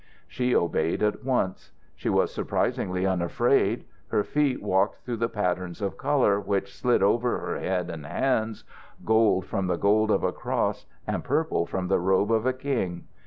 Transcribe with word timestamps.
She 0.27 0.55
obeyed 0.55 1.03
at 1.03 1.23
once. 1.23 1.69
She 1.95 2.09
was 2.09 2.33
surprisingly 2.33 3.05
unafraid. 3.05 3.85
Her 4.07 4.23
feet 4.23 4.59
walked 4.59 5.05
through 5.05 5.17
the 5.17 5.29
patterns 5.29 5.79
of 5.79 5.95
colour, 5.99 6.39
which 6.39 6.75
slid 6.75 7.03
over 7.03 7.37
her 7.37 7.59
head 7.59 7.87
and 7.91 8.07
hands, 8.07 8.63
gold 9.05 9.45
from 9.45 9.67
the 9.67 9.77
gold 9.77 10.09
of 10.09 10.23
a 10.23 10.31
cross 10.31 10.87
and 11.05 11.23
purple 11.23 11.67
from 11.67 11.87
the 11.87 11.99
robe 11.99 12.31
of 12.31 12.47
a 12.47 12.51
king. 12.53 13.03